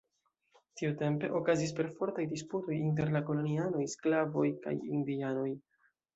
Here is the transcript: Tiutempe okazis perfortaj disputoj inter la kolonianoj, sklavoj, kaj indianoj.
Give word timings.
Tiutempe 0.79 1.29
okazis 1.39 1.73
perfortaj 1.79 2.25
disputoj 2.31 2.79
inter 2.79 3.13
la 3.17 3.23
kolonianoj, 3.29 3.85
sklavoj, 3.95 4.49
kaj 4.67 4.77
indianoj. 4.99 5.47